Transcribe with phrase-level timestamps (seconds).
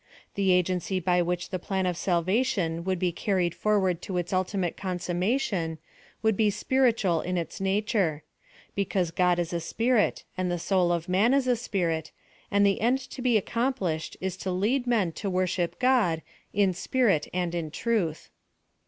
[0.33, 4.55] The agency by which the Plan of Salvation would be carried forward to its ulti
[4.57, 5.77] mate consummation
[6.23, 8.23] would be spiritual in its na ture:
[8.73, 12.11] because God is a spirit, and the soul of man is a spirit,
[12.49, 17.27] and the end to be accomplished is to lead men to worship God" in spirit
[17.31, 18.31] and in truth."